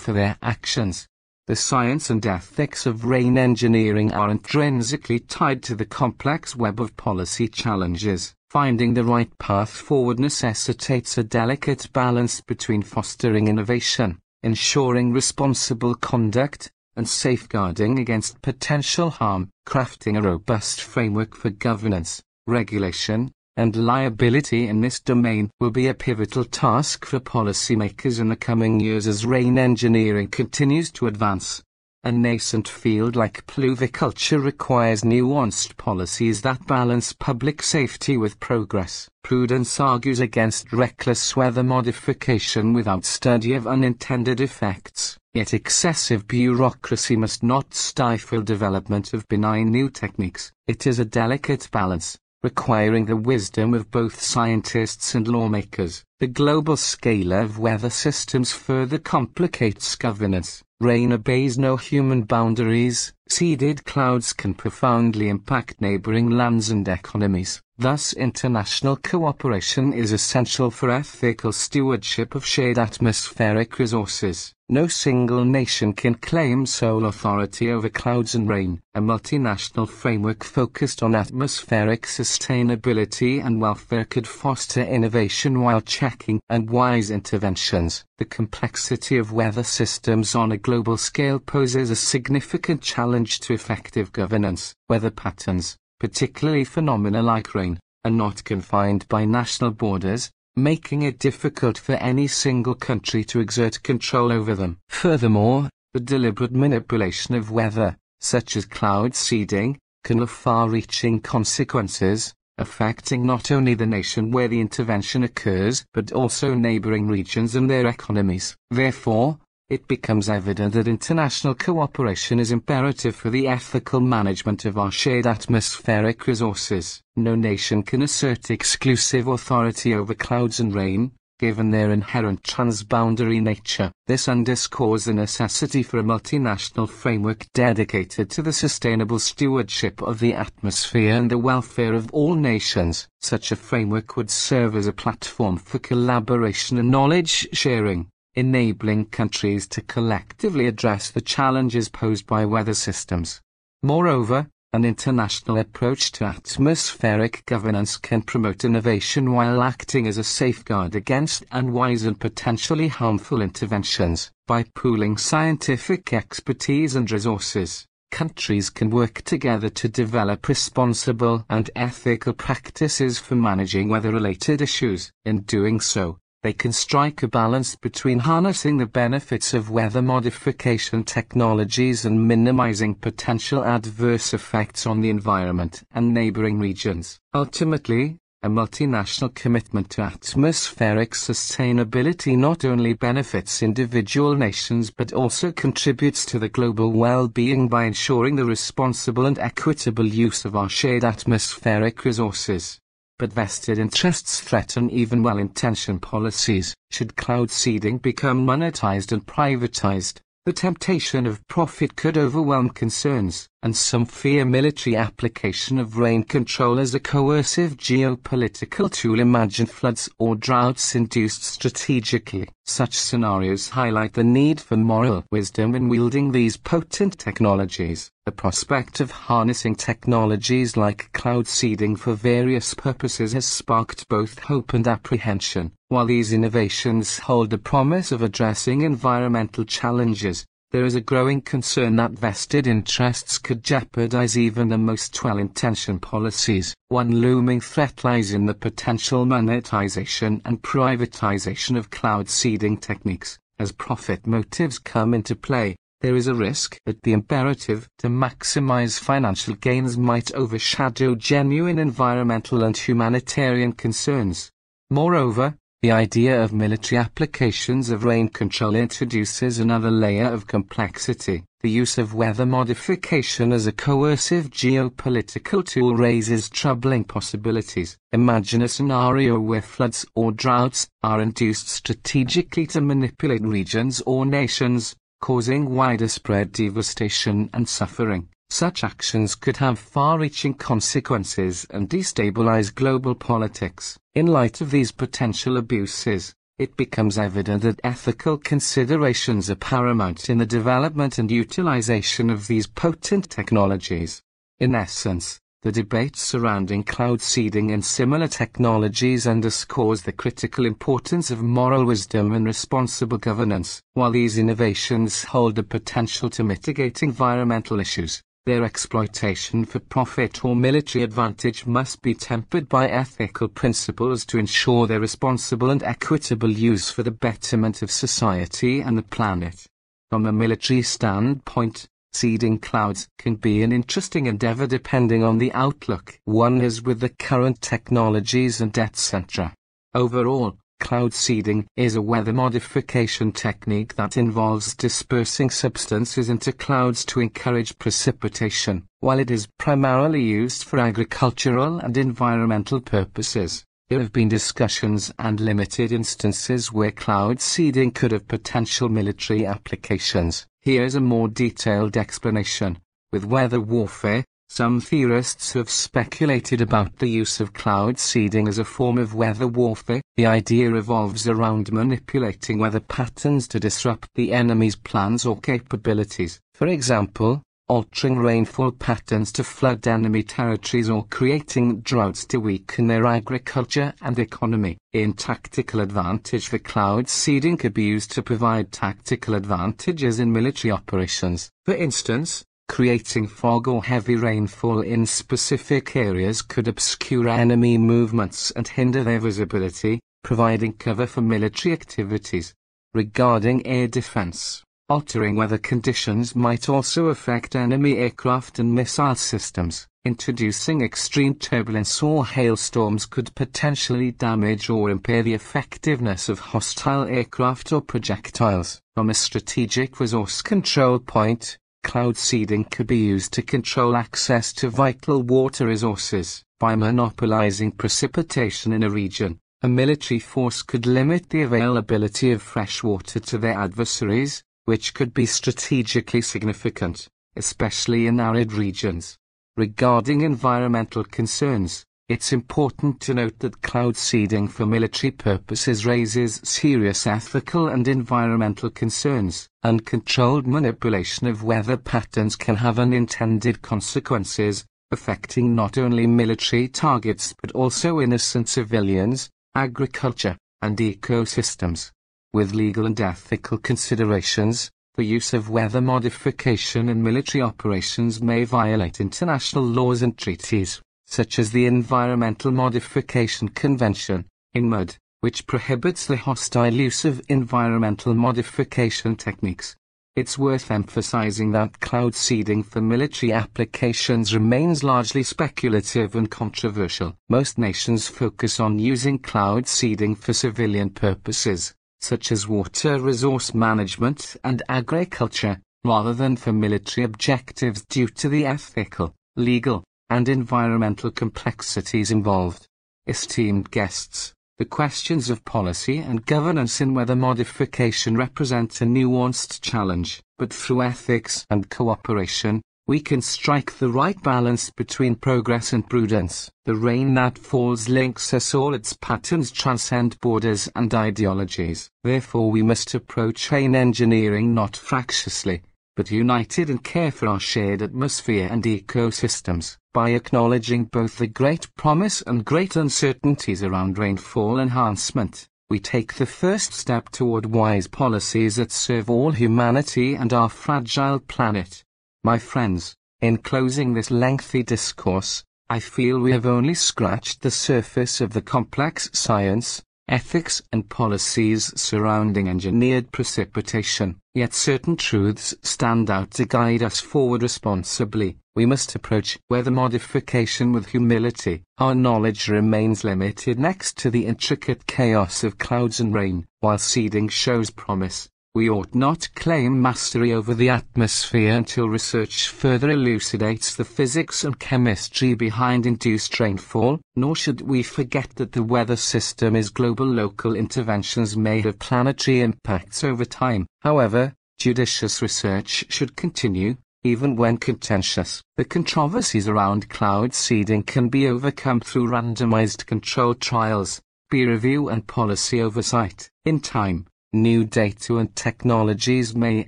for 0.00 0.12
their 0.12 0.36
actions. 0.42 1.06
The 1.46 1.54
science 1.54 2.10
and 2.10 2.26
ethics 2.26 2.86
of 2.86 3.04
rain 3.04 3.38
engineering 3.38 4.12
are 4.12 4.30
intrinsically 4.30 5.20
tied 5.20 5.62
to 5.62 5.76
the 5.76 5.84
complex 5.84 6.56
web 6.56 6.80
of 6.80 6.96
policy 6.96 7.46
challenges. 7.46 8.34
Finding 8.50 8.94
the 8.94 9.04
right 9.04 9.30
path 9.38 9.70
forward 9.70 10.18
necessitates 10.18 11.16
a 11.16 11.22
delicate 11.22 11.88
balance 11.92 12.40
between 12.40 12.82
fostering 12.82 13.46
innovation, 13.46 14.18
ensuring 14.42 15.12
responsible 15.12 15.94
conduct, 15.94 16.72
and 16.96 17.08
safeguarding 17.08 18.00
against 18.00 18.42
potential 18.42 19.10
harm, 19.10 19.50
crafting 19.68 20.18
a 20.18 20.22
robust 20.22 20.80
framework 20.80 21.36
for 21.36 21.50
governance, 21.50 22.24
regulation, 22.48 23.30
and 23.56 23.74
liability 23.74 24.68
in 24.68 24.80
this 24.80 25.00
domain 25.00 25.50
will 25.60 25.70
be 25.70 25.86
a 25.86 25.94
pivotal 25.94 26.44
task 26.44 27.04
for 27.04 27.18
policymakers 27.18 28.20
in 28.20 28.28
the 28.28 28.36
coming 28.36 28.80
years 28.80 29.06
as 29.06 29.24
rain 29.24 29.58
engineering 29.58 30.28
continues 30.28 30.90
to 30.92 31.06
advance. 31.06 31.62
A 32.04 32.12
nascent 32.12 32.68
field 32.68 33.16
like 33.16 33.44
pluviculture 33.48 34.40
requires 34.40 35.02
nuanced 35.02 35.76
policies 35.76 36.42
that 36.42 36.64
balance 36.68 37.12
public 37.12 37.62
safety 37.62 38.16
with 38.16 38.38
progress. 38.38 39.08
Prudence 39.24 39.80
argues 39.80 40.20
against 40.20 40.72
reckless 40.72 41.34
weather 41.34 41.64
modification 41.64 42.74
without 42.74 43.04
study 43.04 43.54
of 43.54 43.66
unintended 43.66 44.40
effects, 44.40 45.18
yet 45.34 45.52
excessive 45.52 46.28
bureaucracy 46.28 47.16
must 47.16 47.42
not 47.42 47.74
stifle 47.74 48.40
development 48.40 49.12
of 49.12 49.26
benign 49.26 49.72
new 49.72 49.90
techniques. 49.90 50.52
It 50.68 50.86
is 50.86 51.00
a 51.00 51.04
delicate 51.04 51.68
balance, 51.72 52.16
requiring 52.42 53.06
the 53.06 53.16
wisdom 53.16 53.74
of 53.74 53.90
both 53.90 54.20
scientists 54.20 55.14
and 55.14 55.28
lawmakers. 55.28 56.05
The 56.18 56.26
global 56.26 56.78
scale 56.78 57.34
of 57.34 57.58
weather 57.58 57.90
systems 57.90 58.50
further 58.50 58.96
complicates 58.96 59.94
governance. 59.96 60.64
Rain 60.80 61.12
obeys 61.12 61.58
no 61.58 61.76
human 61.76 62.22
boundaries, 62.22 63.12
seeded 63.28 63.84
clouds 63.84 64.32
can 64.32 64.54
profoundly 64.54 65.28
impact 65.28 65.78
neighboring 65.78 66.30
lands 66.30 66.70
and 66.70 66.88
economies. 66.88 67.60
Thus 67.78 68.14
international 68.14 68.96
cooperation 68.96 69.92
is 69.92 70.12
essential 70.12 70.70
for 70.70 70.90
ethical 70.90 71.52
stewardship 71.52 72.34
of 72.34 72.46
shared 72.46 72.78
atmospheric 72.78 73.78
resources. 73.78 74.54
No 74.68 74.88
single 74.88 75.44
nation 75.44 75.92
can 75.92 76.14
claim 76.14 76.66
sole 76.66 77.04
authority 77.04 77.70
over 77.70 77.88
clouds 77.88 78.34
and 78.34 78.48
rain. 78.48 78.80
A 78.94 79.00
multinational 79.00 79.88
framework 79.88 80.42
focused 80.42 81.02
on 81.02 81.14
atmospheric 81.14 82.02
sustainability 82.02 83.44
and 83.44 83.60
welfare 83.60 84.04
could 84.04 84.26
foster 84.26 84.82
innovation 84.82 85.60
while 85.60 85.80
checking 86.06 86.40
and 86.48 86.70
wise 86.70 87.10
interventions. 87.10 88.04
The 88.18 88.24
complexity 88.24 89.18
of 89.18 89.32
weather 89.32 89.64
systems 89.64 90.36
on 90.36 90.52
a 90.52 90.56
global 90.56 90.96
scale 90.96 91.40
poses 91.40 91.90
a 91.90 91.96
significant 91.96 92.80
challenge 92.80 93.40
to 93.40 93.54
effective 93.54 94.12
governance. 94.12 94.72
Weather 94.88 95.10
patterns, 95.10 95.76
particularly 95.98 96.64
phenomena 96.64 97.22
like 97.22 97.56
rain, 97.56 97.80
are 98.04 98.10
not 98.12 98.44
confined 98.44 99.08
by 99.08 99.24
national 99.24 99.72
borders, 99.72 100.30
making 100.54 101.02
it 101.02 101.18
difficult 101.18 101.76
for 101.76 101.94
any 101.94 102.28
single 102.28 102.76
country 102.76 103.24
to 103.24 103.40
exert 103.40 103.82
control 103.82 104.30
over 104.30 104.54
them. 104.54 104.78
Furthermore, 104.88 105.68
the 105.92 105.98
deliberate 105.98 106.52
manipulation 106.52 107.34
of 107.34 107.50
weather, 107.50 107.96
such 108.20 108.56
as 108.56 108.64
cloud 108.64 109.16
seeding, 109.16 109.76
can 110.04 110.18
have 110.18 110.30
far-reaching 110.30 111.18
consequences, 111.20 112.32
affecting 112.58 113.26
not 113.26 113.50
only 113.50 113.74
the 113.74 113.86
nation 113.86 114.30
where 114.30 114.48
the 114.48 114.60
intervention 114.60 115.22
occurs 115.22 115.84
but 115.92 116.12
also 116.12 116.54
neighboring 116.54 117.08
regions 117.08 117.54
and 117.54 117.68
their 117.68 117.86
economies. 117.86 118.56
Therefore, 118.70 119.38
it 119.68 119.88
becomes 119.88 120.28
evident 120.28 120.74
that 120.74 120.86
international 120.86 121.54
cooperation 121.54 122.38
is 122.38 122.52
imperative 122.52 123.16
for 123.16 123.30
the 123.30 123.48
ethical 123.48 123.98
management 123.98 124.64
of 124.64 124.78
our 124.78 124.92
shared 124.92 125.26
atmospheric 125.26 126.26
resources. 126.28 127.02
No 127.16 127.34
nation 127.34 127.82
can 127.82 128.02
assert 128.02 128.50
exclusive 128.50 129.26
authority 129.26 129.92
over 129.92 130.14
clouds 130.14 130.60
and 130.60 130.72
rain, 130.72 131.10
given 131.38 131.70
their 131.70 131.90
inherent 131.90 132.42
transboundary 132.42 133.42
nature. 133.42 133.92
This 134.06 134.28
underscores 134.28 135.04
the 135.04 135.14
necessity 135.14 135.82
for 135.82 135.98
a 135.98 136.02
multinational 136.02 136.88
framework 136.88 137.46
dedicated 137.52 138.30
to 138.30 138.42
the 138.42 138.52
sustainable 138.52 139.18
stewardship 139.18 140.00
of 140.02 140.18
the 140.20 140.34
atmosphere 140.34 141.14
and 141.14 141.30
the 141.30 141.38
welfare 141.38 141.94
of 141.94 142.10
all 142.12 142.34
nations. 142.34 143.08
Such 143.20 143.52
a 143.52 143.56
framework 143.56 144.16
would 144.16 144.30
serve 144.30 144.74
as 144.76 144.86
a 144.86 144.92
platform 144.92 145.56
for 145.58 145.78
collaboration 145.78 146.78
and 146.78 146.90
knowledge 146.90 147.48
sharing 147.52 148.08
enabling 148.36 149.06
countries 149.06 149.66
to 149.66 149.80
collectively 149.80 150.66
address 150.66 151.10
the 151.10 151.22
challenges 151.22 151.88
posed 151.88 152.26
by 152.26 152.44
weather 152.44 152.74
systems. 152.74 153.40
Moreover, 153.82 154.48
an 154.72 154.84
international 154.84 155.58
approach 155.58 156.12
to 156.12 156.24
atmospheric 156.24 157.44
governance 157.46 157.96
can 157.96 158.20
promote 158.20 158.64
innovation 158.64 159.32
while 159.32 159.62
acting 159.62 160.06
as 160.06 160.18
a 160.18 160.24
safeguard 160.24 160.94
against 160.94 161.44
unwise 161.50 162.02
and 162.04 162.20
potentially 162.20 162.88
harmful 162.88 163.40
interventions. 163.40 164.30
By 164.46 164.64
pooling 164.74 165.16
scientific 165.16 166.12
expertise 166.12 166.94
and 166.94 167.10
resources, 167.10 167.86
countries 168.10 168.70
can 168.70 168.90
work 168.90 169.22
together 169.22 169.68
to 169.70 169.88
develop 169.88 170.48
responsible 170.48 171.44
and 171.48 171.70
ethical 171.74 172.32
practices 172.32 173.18
for 173.18 173.34
managing 173.34 173.88
weather-related 173.88 174.60
issues. 174.60 175.10
In 175.24 175.40
doing 175.40 175.80
so, 175.80 176.18
they 176.42 176.52
can 176.52 176.72
strike 176.72 177.22
a 177.22 177.28
balance 177.28 177.74
between 177.74 178.20
harnessing 178.20 178.76
the 178.76 178.86
benefits 178.86 179.54
of 179.54 179.70
weather 179.70 180.02
modification 180.02 181.02
technologies 181.02 182.04
and 182.04 182.28
minimizing 182.28 182.94
potential 182.94 183.64
adverse 183.64 184.32
effects 184.32 184.86
on 184.86 185.00
the 185.00 185.10
environment 185.10 185.82
and 185.92 186.12
neighboring 186.12 186.58
regions. 186.60 187.18
Ultimately, 187.34 188.18
a 188.42 188.48
multinational 188.48 189.34
commitment 189.34 189.90
to 189.90 190.02
atmospheric 190.02 191.12
sustainability 191.12 192.36
not 192.38 192.64
only 192.64 192.92
benefits 192.92 193.62
individual 193.62 194.36
nations 194.36 194.90
but 194.90 195.12
also 195.12 195.50
contributes 195.50 196.24
to 196.26 196.38
the 196.38 196.48
global 196.48 196.92
well-being 196.92 197.66
by 197.66 197.84
ensuring 197.84 198.36
the 198.36 198.44
responsible 198.44 199.26
and 199.26 199.38
equitable 199.40 200.06
use 200.06 200.44
of 200.44 200.54
our 200.54 200.68
shared 200.68 201.02
atmospheric 201.02 202.04
resources 202.04 202.78
but 203.18 203.32
vested 203.32 203.78
interests 203.78 204.40
threaten 204.40 204.90
even 204.90 205.22
well-intentioned 205.22 206.02
policies. 206.02 206.74
Should 206.90 207.16
cloud 207.16 207.50
seeding 207.50 207.98
become 207.98 208.46
monetized 208.46 209.12
and 209.12 209.24
privatized, 209.26 210.20
the 210.44 210.52
temptation 210.52 211.26
of 211.26 211.46
profit 211.48 211.96
could 211.96 212.16
overwhelm 212.16 212.70
concerns, 212.70 213.48
and 213.66 213.76
some 213.76 214.06
fear 214.06 214.44
military 214.44 214.94
application 214.94 215.76
of 215.76 215.96
rain 215.98 216.22
control 216.22 216.78
as 216.78 216.94
a 216.94 217.00
coercive 217.00 217.76
geopolitical 217.76 218.88
tool 218.88 219.18
imagine 219.18 219.66
floods 219.66 220.08
or 220.20 220.36
droughts 220.36 220.94
induced 220.94 221.42
strategically. 221.42 222.48
Such 222.64 222.94
scenarios 222.94 223.70
highlight 223.70 224.12
the 224.12 224.22
need 224.22 224.60
for 224.60 224.76
moral 224.76 225.24
wisdom 225.32 225.74
in 225.74 225.88
wielding 225.88 226.30
these 226.30 226.56
potent 226.56 227.18
technologies. 227.18 228.08
The 228.24 228.30
prospect 228.30 229.00
of 229.00 229.10
harnessing 229.10 229.74
technologies 229.74 230.76
like 230.76 231.10
cloud 231.12 231.48
seeding 231.48 231.96
for 231.96 232.14
various 232.14 232.72
purposes 232.72 233.32
has 233.32 233.46
sparked 233.46 234.08
both 234.08 234.38
hope 234.38 234.74
and 234.74 234.86
apprehension. 234.86 235.72
While 235.88 236.06
these 236.06 236.32
innovations 236.32 237.18
hold 237.18 237.50
the 237.50 237.58
promise 237.58 238.12
of 238.12 238.22
addressing 238.22 238.82
environmental 238.82 239.64
challenges, 239.64 240.46
there 240.72 240.84
is 240.84 240.94
a 240.94 241.00
growing 241.00 241.40
concern 241.40 241.96
that 241.96 242.10
vested 242.10 242.66
interests 242.66 243.38
could 243.38 243.62
jeopardize 243.62 244.36
even 244.36 244.68
the 244.68 244.78
most 244.78 245.22
well-intentioned 245.22 246.02
policies. 246.02 246.74
One 246.88 247.20
looming 247.20 247.60
threat 247.60 248.04
lies 248.04 248.32
in 248.32 248.46
the 248.46 248.54
potential 248.54 249.24
monetization 249.24 250.42
and 250.44 250.62
privatization 250.62 251.78
of 251.78 251.90
cloud 251.90 252.28
seeding 252.28 252.76
techniques. 252.78 253.38
As 253.58 253.72
profit 253.72 254.26
motives 254.26 254.78
come 254.78 255.14
into 255.14 255.34
play, 255.36 255.76
there 256.02 256.16
is 256.16 256.26
a 256.26 256.34
risk 256.34 256.78
that 256.84 257.02
the 257.02 257.12
imperative 257.12 257.88
to 257.98 258.08
maximize 258.08 259.00
financial 259.00 259.54
gains 259.54 259.96
might 259.96 260.34
overshadow 260.34 261.14
genuine 261.14 261.78
environmental 261.78 262.64
and 262.64 262.76
humanitarian 262.76 263.72
concerns. 263.72 264.50
Moreover, 264.90 265.56
the 265.86 265.92
idea 265.92 266.42
of 266.42 266.52
military 266.52 266.98
applications 266.98 267.90
of 267.90 268.02
rain 268.02 268.28
control 268.28 268.74
introduces 268.74 269.60
another 269.60 269.88
layer 269.88 270.26
of 270.26 270.48
complexity. 270.48 271.44
The 271.60 271.70
use 271.70 271.96
of 271.96 272.12
weather 272.12 272.44
modification 272.44 273.52
as 273.52 273.68
a 273.68 273.72
coercive 273.72 274.50
geopolitical 274.50 275.64
tool 275.64 275.94
raises 275.94 276.50
troubling 276.50 277.04
possibilities. 277.04 277.96
Imagine 278.10 278.62
a 278.62 278.68
scenario 278.68 279.38
where 279.38 279.62
floods 279.62 280.04
or 280.16 280.32
droughts 280.32 280.88
are 281.04 281.20
induced 281.20 281.68
strategically 281.68 282.66
to 282.66 282.80
manipulate 282.80 283.42
regions 283.42 284.02
or 284.06 284.26
nations, 284.26 284.96
causing 285.20 285.70
widespread 285.70 286.50
devastation 286.50 287.48
and 287.54 287.68
suffering. 287.68 288.28
Such 288.48 288.84
actions 288.84 289.34
could 289.34 289.58
have 289.58 289.78
far-reaching 289.78 290.54
consequences 290.54 291.66
and 291.68 291.90
destabilize 291.90 292.74
global 292.74 293.14
politics. 293.14 293.98
In 294.14 294.26
light 294.26 294.62
of 294.62 294.70
these 294.70 294.92
potential 294.92 295.58
abuses, 295.58 296.32
it 296.58 296.74
becomes 296.74 297.18
evident 297.18 297.64
that 297.64 297.80
ethical 297.84 298.38
considerations 298.38 299.50
are 299.50 299.56
paramount 299.56 300.30
in 300.30 300.38
the 300.38 300.46
development 300.46 301.18
and 301.18 301.30
utilization 301.30 302.30
of 302.30 302.46
these 302.46 302.66
potent 302.66 303.28
technologies. 303.28 304.22
In 304.58 304.74
essence, 304.74 305.38
the 305.60 305.72
debate 305.72 306.16
surrounding 306.16 306.82
cloud 306.82 307.20
seeding 307.20 307.72
and 307.72 307.84
similar 307.84 308.28
technologies 308.28 309.26
underscores 309.26 310.02
the 310.02 310.12
critical 310.12 310.64
importance 310.64 311.30
of 311.30 311.42
moral 311.42 311.84
wisdom 311.84 312.32
and 312.32 312.46
responsible 312.46 313.18
governance. 313.18 313.82
While 313.92 314.12
these 314.12 314.38
innovations 314.38 315.24
hold 315.24 315.56
the 315.56 315.62
potential 315.62 316.30
to 316.30 316.42
mitigate 316.44 317.02
environmental 317.02 317.80
issues, 317.80 318.22
their 318.46 318.64
exploitation 318.64 319.64
for 319.64 319.80
profit 319.80 320.44
or 320.44 320.54
military 320.54 321.02
advantage 321.02 321.66
must 321.66 322.00
be 322.00 322.14
tempered 322.14 322.68
by 322.68 322.88
ethical 322.88 323.48
principles 323.48 324.24
to 324.24 324.38
ensure 324.38 324.86
their 324.86 325.00
responsible 325.00 325.68
and 325.68 325.82
equitable 325.82 326.50
use 326.50 326.88
for 326.88 327.02
the 327.02 327.10
betterment 327.10 327.82
of 327.82 327.90
society 327.90 328.80
and 328.80 328.96
the 328.96 329.02
planet. 329.02 329.66
From 330.10 330.26
a 330.26 330.32
military 330.32 330.82
standpoint, 330.82 331.88
seeding 332.12 332.60
clouds 332.60 333.08
can 333.18 333.34
be 333.34 333.64
an 333.64 333.72
interesting 333.72 334.26
endeavor 334.26 334.68
depending 334.68 335.24
on 335.24 335.38
the 335.38 335.52
outlook 335.52 336.20
one 336.24 336.60
has 336.60 336.80
with 336.80 337.00
the 337.00 337.08
current 337.08 337.60
technologies 337.60 338.60
and 338.60 338.78
etc. 338.78 339.52
Overall, 339.92 340.56
Cloud 340.80 341.14
seeding 341.14 341.66
is 341.76 341.96
a 341.96 342.02
weather 342.02 342.32
modification 342.32 343.32
technique 343.32 343.96
that 343.96 344.16
involves 344.16 344.74
dispersing 344.74 345.50
substances 345.50 346.28
into 346.28 346.52
clouds 346.52 347.04
to 347.06 347.20
encourage 347.20 347.78
precipitation. 347.78 348.86
While 349.00 349.18
it 349.18 349.30
is 349.30 349.48
primarily 349.58 350.22
used 350.22 350.64
for 350.64 350.78
agricultural 350.78 351.78
and 351.78 351.96
environmental 351.96 352.80
purposes, 352.80 353.64
there 353.88 354.00
have 354.00 354.12
been 354.12 354.28
discussions 354.28 355.12
and 355.18 355.40
limited 355.40 355.92
instances 355.92 356.72
where 356.72 356.92
cloud 356.92 357.40
seeding 357.40 357.90
could 357.90 358.12
have 358.12 358.28
potential 358.28 358.88
military 358.88 359.46
applications. 359.46 360.46
Here's 360.60 360.94
a 360.94 361.00
more 361.00 361.28
detailed 361.28 361.96
explanation. 361.96 362.78
With 363.12 363.24
weather 363.24 363.60
warfare, 363.60 364.24
some 364.48 364.80
theorists 364.80 365.52
have 365.52 365.68
speculated 365.68 366.60
about 366.60 366.98
the 366.98 367.08
use 367.08 367.40
of 367.40 367.52
cloud 367.52 367.98
seeding 367.98 368.48
as 368.48 368.58
a 368.58 368.64
form 368.64 368.96
of 368.96 369.14
weather 369.14 369.46
warfare. 369.46 370.00
The 370.16 370.26
idea 370.26 370.70
revolves 370.70 371.28
around 371.28 371.72
manipulating 371.72 372.58
weather 372.58 372.80
patterns 372.80 373.48
to 373.48 373.60
disrupt 373.60 374.08
the 374.14 374.32
enemy's 374.32 374.76
plans 374.76 375.26
or 375.26 375.38
capabilities. 375.38 376.40
For 376.54 376.68
example, 376.68 377.42
altering 377.68 378.16
rainfall 378.16 378.70
patterns 378.70 379.32
to 379.32 379.42
flood 379.44 379.86
enemy 379.86 380.22
territories 380.22 380.88
or 380.88 381.04
creating 381.10 381.80
droughts 381.80 382.24
to 382.24 382.38
weaken 382.38 382.86
their 382.86 383.04
agriculture 383.04 383.92
and 384.00 384.18
economy. 384.18 384.78
In 384.92 385.12
tactical 385.12 385.80
advantage 385.80 386.48
the 386.50 386.60
cloud 386.60 387.08
seeding 387.08 387.56
could 387.56 387.74
be 387.74 387.82
used 387.82 388.12
to 388.12 388.22
provide 388.22 388.72
tactical 388.72 389.34
advantages 389.34 390.20
in 390.20 390.32
military 390.32 390.70
operations. 390.70 391.50
For 391.64 391.74
instance, 391.74 392.44
Creating 392.68 393.26
fog 393.26 393.68
or 393.68 393.84
heavy 393.84 394.16
rainfall 394.16 394.80
in 394.80 395.06
specific 395.06 395.96
areas 395.96 396.42
could 396.42 396.68
obscure 396.68 397.28
enemy 397.28 397.78
movements 397.78 398.50
and 398.50 398.68
hinder 398.68 399.02
their 399.02 399.20
visibility, 399.20 400.00
providing 400.22 400.72
cover 400.72 401.06
for 401.06 401.20
military 401.20 401.72
activities. 401.72 402.54
Regarding 402.92 403.66
air 403.66 403.88
defense, 403.88 404.62
altering 404.88 405.36
weather 405.36 405.58
conditions 405.58 406.36
might 406.36 406.68
also 406.68 407.06
affect 407.06 407.56
enemy 407.56 407.96
aircraft 407.96 408.58
and 408.58 408.74
missile 408.74 409.14
systems. 409.14 409.86
Introducing 410.04 410.82
extreme 410.82 411.34
turbulence 411.34 412.00
or 412.00 412.24
hailstorms 412.24 413.06
could 413.06 413.34
potentially 413.34 414.12
damage 414.12 414.70
or 414.70 414.88
impair 414.88 415.22
the 415.22 415.34
effectiveness 415.34 416.28
of 416.28 416.38
hostile 416.38 417.04
aircraft 417.04 417.72
or 417.72 417.80
projectiles. 417.80 418.80
From 418.94 419.10
a 419.10 419.14
strategic 419.14 419.98
resource 419.98 420.42
control 420.42 421.00
point, 421.00 421.58
Cloud 421.82 422.16
seeding 422.16 422.64
could 422.64 422.86
be 422.86 422.98
used 422.98 423.32
to 423.32 423.42
control 423.42 423.96
access 423.96 424.52
to 424.54 424.68
vital 424.68 425.22
water 425.22 425.66
resources. 425.66 426.42
By 426.58 426.74
monopolizing 426.74 427.72
precipitation 427.72 428.72
in 428.72 428.82
a 428.82 428.90
region, 428.90 429.38
a 429.62 429.68
military 429.68 430.18
force 430.18 430.62
could 430.62 430.84
limit 430.84 431.30
the 431.30 431.42
availability 431.42 432.32
of 432.32 432.42
fresh 432.42 432.82
water 432.82 433.20
to 433.20 433.38
their 433.38 433.58
adversaries, 433.58 434.42
which 434.66 434.92
could 434.92 435.14
be 435.14 435.24
strategically 435.24 436.20
significant, 436.20 437.08
especially 437.36 438.06
in 438.06 438.20
arid 438.20 438.52
regions. 438.52 439.16
Regarding 439.56 440.20
environmental 440.20 441.04
concerns, 441.04 441.85
it's 442.08 442.32
important 442.32 443.00
to 443.00 443.12
note 443.12 443.36
that 443.40 443.62
cloud 443.62 443.96
seeding 443.96 444.46
for 444.46 444.64
military 444.64 445.10
purposes 445.10 445.84
raises 445.84 446.40
serious 446.44 447.04
ethical 447.04 447.66
and 447.66 447.88
environmental 447.88 448.70
concerns. 448.70 449.48
Uncontrolled 449.64 450.46
manipulation 450.46 451.26
of 451.26 451.42
weather 451.42 451.76
patterns 451.76 452.36
can 452.36 452.54
have 452.54 452.78
unintended 452.78 453.60
consequences, 453.60 454.64
affecting 454.92 455.56
not 455.56 455.76
only 455.76 456.06
military 456.06 456.68
targets 456.68 457.34
but 457.42 457.50
also 457.52 458.00
innocent 458.00 458.48
civilians, 458.48 459.28
agriculture, 459.56 460.38
and 460.62 460.78
ecosystems. 460.78 461.90
With 462.32 462.54
legal 462.54 462.86
and 462.86 463.00
ethical 463.00 463.58
considerations, 463.58 464.70
the 464.94 465.02
use 465.02 465.34
of 465.34 465.50
weather 465.50 465.80
modification 465.80 466.88
in 466.88 467.02
military 467.02 467.42
operations 467.42 468.22
may 468.22 468.44
violate 468.44 469.00
international 469.00 469.64
laws 469.64 470.02
and 470.02 470.16
treaties 470.16 470.80
such 471.06 471.38
as 471.38 471.52
the 471.52 471.66
Environmental 471.66 472.50
Modification 472.50 473.48
Convention, 473.48 474.26
(ENMOD), 474.54 474.98
which 475.20 475.46
prohibits 475.46 476.06
the 476.06 476.16
hostile 476.16 476.74
use 476.74 477.04
of 477.04 477.22
environmental 477.28 478.14
modification 478.14 479.16
techniques. 479.16 479.76
It's 480.16 480.38
worth 480.38 480.70
emphasizing 480.70 481.52
that 481.52 481.80
cloud 481.80 482.14
seeding 482.14 482.62
for 482.62 482.80
military 482.80 483.32
applications 483.32 484.34
remains 484.34 484.82
largely 484.82 485.22
speculative 485.22 486.14
and 486.16 486.30
controversial. 486.30 487.16
Most 487.28 487.58
nations 487.58 488.08
focus 488.08 488.58
on 488.58 488.78
using 488.78 489.18
cloud 489.18 489.68
seeding 489.68 490.14
for 490.14 490.32
civilian 490.32 490.90
purposes, 490.90 491.74
such 492.00 492.32
as 492.32 492.48
water 492.48 492.98
resource 492.98 493.52
management 493.52 494.36
and 494.42 494.62
agriculture, 494.68 495.60
rather 495.84 496.14
than 496.14 496.36
for 496.36 496.52
military 496.52 497.04
objectives 497.04 497.84
due 497.84 498.08
to 498.08 498.28
the 498.30 498.46
ethical, 498.46 499.14
legal, 499.36 499.84
and 500.08 500.28
environmental 500.28 501.10
complexities 501.10 502.10
involved. 502.10 502.66
Esteemed 503.06 503.70
guests, 503.70 504.34
the 504.58 504.64
questions 504.64 505.28
of 505.28 505.44
policy 505.44 505.98
and 505.98 506.24
governance 506.24 506.80
in 506.80 506.94
weather 506.94 507.14
modification 507.14 508.16
represent 508.16 508.80
a 508.80 508.84
nuanced 508.84 509.60
challenge, 509.60 510.22
but 510.38 510.52
through 510.52 510.80
ethics 510.80 511.44
and 511.50 511.68
cooperation, 511.68 512.62
we 512.86 513.00
can 513.00 513.20
strike 513.20 513.72
the 513.74 513.90
right 513.90 514.22
balance 514.22 514.70
between 514.70 515.16
progress 515.16 515.72
and 515.74 515.90
prudence. 515.90 516.50
The 516.64 516.74
rain 516.74 517.14
that 517.14 517.36
falls 517.36 517.88
links 517.88 518.32
us 518.32 518.54
all, 518.54 518.72
its 518.72 518.94
patterns 518.94 519.50
transcend 519.50 520.18
borders 520.20 520.70
and 520.74 520.94
ideologies. 520.94 521.90
Therefore, 522.02 522.50
we 522.50 522.62
must 522.62 522.94
approach 522.94 523.50
rain 523.50 523.74
engineering 523.74 524.54
not 524.54 524.74
fractiously, 524.74 525.62
but 525.96 526.10
united 526.10 526.70
and 526.70 526.82
care 526.82 527.10
for 527.10 527.28
our 527.28 527.40
shared 527.40 527.82
atmosphere 527.82 528.48
and 528.50 528.62
ecosystems 528.62 529.76
by 529.96 530.10
acknowledging 530.10 530.84
both 530.84 531.16
the 531.16 531.26
great 531.26 531.74
promise 531.74 532.20
and 532.26 532.44
great 532.44 532.76
uncertainties 532.76 533.62
around 533.62 533.96
rainfall 533.96 534.58
enhancement, 534.60 535.48
we 535.70 535.80
take 535.80 536.12
the 536.12 536.26
first 536.26 536.74
step 536.74 537.08
toward 537.08 537.46
wise 537.46 537.86
policies 537.86 538.56
that 538.56 538.70
serve 538.70 539.08
all 539.08 539.32
humanity 539.32 540.14
and 540.14 540.34
our 540.34 540.50
fragile 540.50 541.18
planet. 541.18 541.82
My 542.22 542.38
friends, 542.38 542.94
in 543.22 543.38
closing 543.38 543.94
this 543.94 544.10
lengthy 544.10 544.62
discourse, 544.62 545.42
I 545.70 545.80
feel 545.80 546.20
we 546.20 546.32
have 546.32 546.44
only 546.44 546.74
scratched 546.74 547.40
the 547.40 547.50
surface 547.50 548.20
of 548.20 548.34
the 548.34 548.42
complex 548.42 549.08
science, 549.14 549.82
ethics 550.08 550.60
and 550.74 550.90
policies 550.90 551.72
surrounding 551.74 552.50
engineered 552.50 553.12
precipitation. 553.12 554.20
Yet 554.34 554.52
certain 554.52 554.96
truths 554.96 555.54
stand 555.62 556.10
out 556.10 556.32
to 556.32 556.44
guide 556.44 556.82
us 556.82 557.00
forward 557.00 557.42
responsibly. 557.42 558.36
We 558.56 558.64
must 558.64 558.94
approach 558.94 559.38
weather 559.50 559.70
modification 559.70 560.72
with 560.72 560.86
humility. 560.86 561.64
Our 561.76 561.94
knowledge 561.94 562.48
remains 562.48 563.04
limited 563.04 563.58
next 563.58 563.98
to 563.98 564.10
the 564.10 564.24
intricate 564.24 564.86
chaos 564.86 565.44
of 565.44 565.58
clouds 565.58 566.00
and 566.00 566.14
rain, 566.14 566.46
while 566.60 566.78
seeding 566.78 567.28
shows 567.28 567.68
promise. 567.68 568.30
We 568.54 568.70
ought 568.70 568.94
not 568.94 569.28
claim 569.34 569.82
mastery 569.82 570.32
over 570.32 570.54
the 570.54 570.70
atmosphere 570.70 571.54
until 571.54 571.90
research 571.90 572.48
further 572.48 572.88
elucidates 572.88 573.76
the 573.76 573.84
physics 573.84 574.42
and 574.42 574.58
chemistry 574.58 575.34
behind 575.34 575.84
induced 575.84 576.40
rainfall, 576.40 576.98
nor 577.14 577.36
should 577.36 577.60
we 577.60 577.82
forget 577.82 578.36
that 578.36 578.52
the 578.52 578.62
weather 578.62 578.96
system 578.96 579.54
is 579.54 579.68
global 579.68 580.06
local 580.06 580.56
interventions 580.56 581.36
may 581.36 581.60
have 581.60 581.78
planetary 581.78 582.40
impacts 582.40 583.04
over 583.04 583.26
time. 583.26 583.66
However, 583.82 584.32
Judicious 584.58 585.20
research 585.20 585.84
should 585.90 586.16
continue, 586.16 586.76
even 587.06 587.36
when 587.36 587.56
contentious. 587.56 588.42
The 588.56 588.64
controversies 588.64 589.48
around 589.48 589.88
cloud 589.88 590.34
seeding 590.34 590.82
can 590.82 591.08
be 591.08 591.28
overcome 591.28 591.80
through 591.80 592.08
randomized 592.08 592.86
controlled 592.86 593.40
trials, 593.40 594.02
peer 594.30 594.50
review 594.50 594.88
and 594.88 595.06
policy 595.06 595.60
oversight. 595.60 596.28
In 596.44 596.60
time, 596.60 597.06
New 597.32 597.64
data 597.64 598.16
and 598.16 598.34
technologies 598.34 599.34
may 599.36 599.66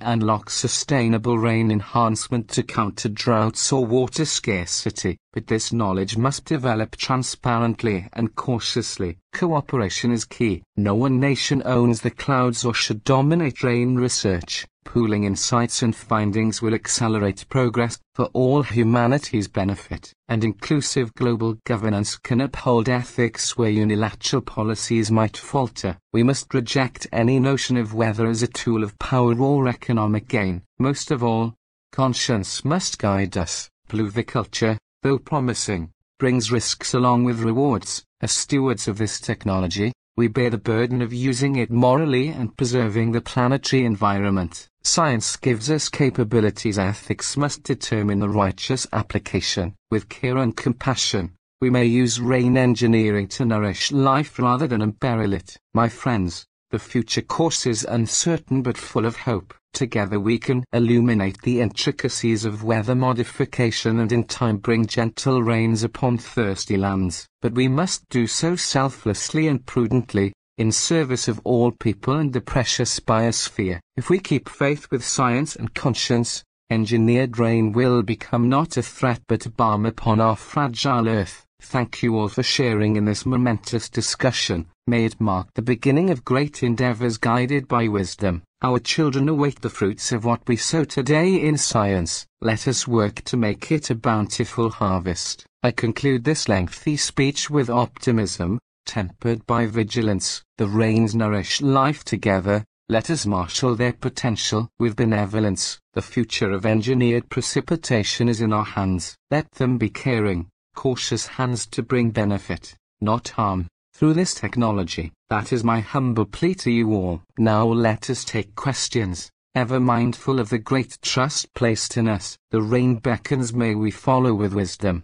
unlock 0.01 0.48
sustainable 0.48 1.37
rain 1.37 1.70
enhancement 1.70 2.48
to 2.48 2.62
counter 2.62 3.11
droughts 3.11 3.70
or 3.70 3.85
water 3.85 4.24
scarcity, 4.24 5.18
but 5.33 5.47
this 5.47 5.73
knowledge 5.73 6.17
must 6.17 6.45
develop 6.45 6.97
transparently 6.97 8.09
and 8.12 8.35
cautiously. 8.35 9.19
Cooperation 9.33 10.11
is 10.11 10.25
key. 10.25 10.62
No 10.77 10.95
one 10.95 11.21
nation 11.21 11.62
owns 11.64 12.01
the 12.01 12.11
clouds 12.11 12.64
or 12.64 12.75
should 12.75 13.05
dominate 13.05 13.62
rain 13.62 13.97
research. 13.97 14.67
Pooling 14.85 15.25
insights 15.25 15.83
and 15.83 15.95
findings 15.95 16.62
will 16.62 16.73
accelerate 16.73 17.45
progress 17.51 17.99
for 18.14 18.25
all 18.33 18.62
humanity's 18.62 19.47
benefit, 19.47 20.14
and 20.29 20.43
inclusive 20.43 21.14
global 21.14 21.59
governance 21.67 22.17
can 22.17 22.41
uphold 22.41 22.88
ethics 22.88 23.55
where 23.55 23.69
unilateral 23.69 24.41
policies 24.41 25.11
might 25.11 25.37
falter. 25.37 25.99
We 26.14 26.23
must 26.23 26.55
reject 26.55 27.07
any 27.12 27.38
notion 27.38 27.77
of 27.77 27.93
weather 27.93 28.27
as 28.27 28.43
a 28.43 28.47
tool 28.47 28.83
of 28.83 28.99
power 28.99 29.38
or 29.38 29.69
economic 29.69 30.27
gain. 30.27 30.62
Most 30.79 31.11
of 31.11 31.23
all, 31.23 31.55
conscience 31.93 32.64
must 32.64 32.99
guide 32.99 33.37
us. 33.37 33.69
Pluviculture, 33.91 34.79
though 35.03 35.19
promising, 35.19 35.93
brings 36.19 36.51
risks 36.51 36.95
along 36.95 37.25
with 37.25 37.41
rewards. 37.41 38.05
As 38.21 38.33
stewards 38.33 38.89
of 38.89 38.99
this 38.99 39.21
technology, 39.21 39.93
we 40.17 40.27
bear 40.27 40.51
the 40.51 40.59
burden 40.59 41.01
of 41.01 41.13
using 41.13 41.55
it 41.55 41.71
morally 41.71 42.29
and 42.29 42.57
preserving 42.57 43.13
the 43.13 43.21
planetary 43.21 43.85
environment. 43.85 44.69
Science 44.83 45.37
gives 45.37 45.71
us 45.71 45.89
capabilities 45.89 46.79
ethics 46.79 47.37
must 47.37 47.63
determine 47.63 48.19
the 48.19 48.29
righteous 48.29 48.87
application. 48.93 49.75
With 49.91 50.09
care 50.09 50.39
and 50.39 50.57
compassion, 50.57 51.35
we 51.61 51.71
may 51.71 51.85
use 51.85 52.21
rain 52.21 52.57
engineering 52.57 53.29
to 53.29 53.45
nourish 53.45 53.93
life 53.93 54.39
rather 54.39 54.67
than 54.67 54.83
imperil 54.83 55.33
it. 55.33 55.57
My 55.75 55.89
friends, 55.89 56.47
the 56.71 56.79
future 56.79 57.23
course 57.23 57.67
is 57.67 57.87
uncertain 57.89 58.63
but 58.63 58.77
full 58.77 59.07
of 59.07 59.17
hope. 59.17 59.55
Together 59.79 60.19
we 60.19 60.41
can 60.41 60.64
illuminate 60.73 61.41
the 61.43 61.61
intricacies 61.61 62.45
of 62.45 62.64
weather 62.64 62.97
modification 62.97 64.01
and 64.01 64.11
in 64.11 64.25
time 64.25 64.57
bring 64.57 64.85
gentle 64.85 65.41
rains 65.41 65.85
upon 65.85 66.19
thirsty 66.19 66.77
lands. 66.77 67.29
But 67.41 67.55
we 67.55 67.69
must 67.69 68.03
do 68.09 68.27
so 68.27 68.57
selflessly 68.57 69.47
and 69.47 69.64
prudently, 69.64 70.33
in 70.57 70.73
service 70.73 71.29
of 71.29 71.41
all 71.45 71.71
people 71.71 72.17
and 72.17 72.33
the 72.33 72.41
precious 72.41 72.99
biosphere. 72.99 73.79
If 73.97 74.11
we 74.11 74.19
keep 74.19 74.49
faith 74.49 74.91
with 74.91 75.07
science 75.07 75.55
and 75.55 75.73
conscience, 75.75 76.43
engineered 76.71 77.38
rain 77.38 77.71
will 77.71 78.03
become 78.03 78.49
not 78.49 78.77
a 78.77 78.83
threat 78.83 79.23
but 79.29 79.47
a 79.47 79.51
balm 79.51 79.87
upon 79.87 80.21
our 80.21 80.35
fragile 80.35 81.09
earth. 81.09 81.47
Thank 81.61 82.03
you 82.03 82.16
all 82.16 82.29
for 82.29 82.42
sharing 82.42 82.97
in 82.97 83.05
this 83.05 83.27
momentous 83.27 83.90
discussion. 83.90 84.68
May 84.87 85.05
it 85.05 85.21
mark 85.21 85.49
the 85.55 85.62
beginning 85.62 86.09
of 86.09 86.25
great 86.25 86.62
endeavors 86.62 87.18
guided 87.18 87.68
by 87.68 87.88
wisdom. 87.88 88.42
Our 88.62 88.79
children 88.79 89.29
await 89.29 89.61
the 89.61 89.68
fruits 89.68 90.11
of 90.12 90.25
what 90.25 90.47
we 90.49 90.57
sow 90.57 90.85
today 90.85 91.35
in 91.35 91.59
science. 91.59 92.27
Let 92.40 92.66
us 92.66 92.88
work 92.88 93.23
to 93.25 93.37
make 93.37 93.71
it 93.71 93.90
a 93.90 93.94
bountiful 93.94 94.71
harvest. 94.71 95.44
I 95.62 95.73
conclude 95.73 96.25
this 96.25 96.49
lengthy 96.49 96.97
speech 96.97 97.51
with 97.51 97.68
optimism, 97.68 98.61
tempered 98.87 99.47
by 99.47 99.66
vigilance. 99.66 100.42
The 100.57 100.68
rains 100.68 101.14
nourish 101.14 101.61
life 101.61 102.03
together. 102.05 102.64
Let 102.88 103.11
us 103.11 103.27
marshal 103.27 103.75
their 103.75 103.92
potential 103.92 104.71
with 104.79 104.97
benevolence. 104.97 105.79
The 105.92 106.03
future 106.03 106.53
of 106.53 106.64
engineered 106.64 107.29
precipitation 107.29 108.29
is 108.29 108.40
in 108.40 108.53
our 108.53 108.64
hands. 108.64 109.16
Let 109.31 109.51
them 109.53 109.77
be 109.77 109.90
caring, 109.90 110.49
cautious 110.79 111.27
hands 111.27 111.67
to 111.67 111.83
bring 111.83 112.09
benefit, 112.09 112.77
not 113.01 113.31
harm, 113.31 113.67
through 113.95 114.12
this 114.14 114.33
technology. 114.33 115.11
That 115.29 115.53
is 115.53 115.64
my 115.64 115.81
humble 115.81 116.25
plea 116.25 116.55
to 116.55 116.71
you 116.71 116.95
all. 116.95 117.21
Now 117.37 117.67
let 117.67 118.09
us 118.11 118.25
take 118.25 118.55
questions, 118.55 119.29
ever 119.57 119.81
mindful 119.81 120.38
of 120.38 120.51
the 120.51 120.59
great 120.59 120.97
trust 121.03 121.53
placed 121.55 121.97
in 121.97 122.07
us. 122.07 122.38
The 122.53 122.62
rain 122.62 122.95
beckons 122.95 123.53
may 123.53 123.75
we 123.75 123.91
follow 123.91 124.33
with 124.33 124.55
wisdom. 124.55 125.03